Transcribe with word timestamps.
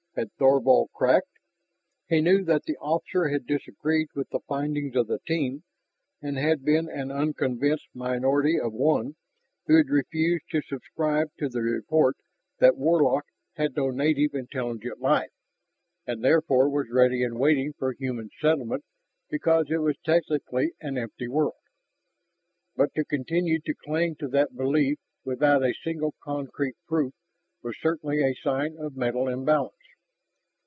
Had 0.17 0.33
Thorvald 0.33 0.89
cracked? 0.93 1.39
He 2.09 2.19
knew 2.19 2.43
that 2.43 2.63
the 2.63 2.75
officer 2.81 3.29
had 3.29 3.47
disagreed 3.47 4.09
with 4.13 4.27
the 4.29 4.41
findings 4.41 4.93
of 4.97 5.07
the 5.07 5.19
team 5.25 5.63
and 6.21 6.37
had 6.37 6.65
been 6.65 6.89
an 6.89 7.09
unconvinced 7.11 7.87
minority 7.93 8.59
of 8.59 8.73
one 8.73 9.15
who 9.67 9.77
had 9.77 9.87
refused 9.87 10.49
to 10.49 10.61
subscribe 10.63 11.29
to 11.39 11.47
the 11.47 11.61
report 11.61 12.17
that 12.59 12.75
Warlock 12.75 13.23
had 13.55 13.77
no 13.77 13.89
native 13.89 14.33
intelligent 14.33 14.99
life 14.99 15.31
and 16.05 16.21
therefore 16.21 16.67
was 16.67 16.89
ready 16.91 17.23
and 17.23 17.39
waiting 17.39 17.71
for 17.71 17.93
human 17.93 18.29
settlement 18.41 18.83
because 19.29 19.67
it 19.71 19.77
was 19.79 19.97
technically 20.03 20.73
an 20.81 20.97
empty 20.97 21.29
world. 21.29 21.61
But 22.75 22.93
to 22.95 23.05
continue 23.05 23.61
to 23.61 23.73
cling 23.73 24.15
to 24.17 24.27
that 24.27 24.57
belief 24.57 24.97
without 25.23 25.63
a 25.63 25.73
single 25.73 26.15
concrete 26.21 26.75
proof 26.85 27.13
was 27.63 27.77
certainly 27.79 28.21
a 28.21 28.35
sign 28.35 28.75
of 28.77 28.97
mental 28.97 29.29
imbalance. 29.29 29.75